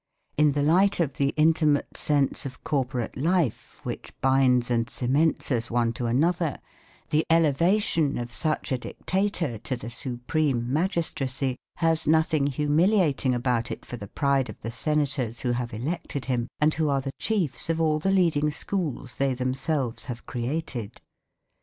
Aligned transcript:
In 0.35 0.53
the 0.53 0.63
light 0.63 0.99
of 0.99 1.17
the 1.17 1.29
intimate 1.37 1.95
sense 1.95 2.43
of 2.43 2.63
corporate 2.63 3.15
life 3.15 3.79
which 3.83 4.13
binds 4.19 4.71
and 4.71 4.89
cements 4.89 5.51
us 5.51 5.69
one 5.69 5.93
to 5.93 6.07
another, 6.07 6.57
the 7.11 7.23
elevation 7.29 8.17
of 8.17 8.33
such 8.33 8.71
a 8.71 8.79
dictator 8.79 9.59
to 9.59 9.75
the 9.77 9.91
supreme 9.91 10.73
magistracy 10.73 11.55
has 11.75 12.07
nothing 12.07 12.47
humiliating 12.47 13.35
about 13.35 13.69
it 13.69 13.85
for 13.85 13.97
the 13.97 14.07
pride 14.07 14.49
of 14.49 14.59
the 14.61 14.71
senators 14.71 15.41
who 15.41 15.51
have 15.51 15.71
elected 15.71 16.25
him, 16.25 16.47
and 16.59 16.73
who 16.73 16.89
are 16.89 17.01
the 17.01 17.13
chiefs 17.19 17.69
of 17.69 17.79
all 17.79 17.99
the 17.99 18.09
leading 18.09 18.49
schools 18.49 19.17
they 19.17 19.35
themselves 19.35 20.05
have 20.05 20.25
created. 20.25 20.99